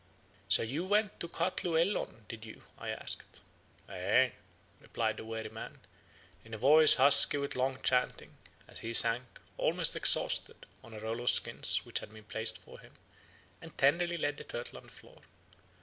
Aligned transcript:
"'So 0.49 0.63
you 0.63 0.83
went 0.83 1.19
to 1.19 1.27
Ka 1.27 1.51
thlu 1.51 1.79
el 1.79 1.93
lon, 1.93 2.25
did 2.27 2.43
you?' 2.43 2.63
I 2.75 2.89
asked. 2.89 3.39
"'E'e,' 3.87 4.31
replied 4.79 5.17
the 5.17 5.23
weary 5.25 5.49
man, 5.49 5.79
in 6.43 6.55
a 6.55 6.57
voice 6.57 6.95
husky 6.95 7.37
with 7.37 7.55
long 7.55 7.79
chanting, 7.83 8.35
as 8.67 8.79
he 8.79 8.95
sank, 8.95 9.39
almost 9.59 9.95
exhausted, 9.95 10.65
on 10.83 10.95
a 10.95 10.99
roll 10.99 11.21
of 11.21 11.29
skins 11.29 11.85
which 11.85 11.99
had 11.99 12.11
been 12.11 12.23
placed 12.23 12.57
for 12.57 12.79
him, 12.79 12.93
and 13.61 13.77
tenderly 13.77 14.17
laid 14.17 14.37
the 14.37 14.43
turtle 14.43 14.79
on 14.79 14.85
the 14.85 14.91
floor. 14.91 15.21